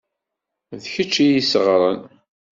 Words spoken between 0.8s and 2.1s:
D kečč i y-isseɣren.